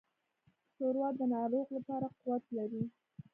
[0.75, 2.83] ښوروا د ناروغ لپاره قوت لري.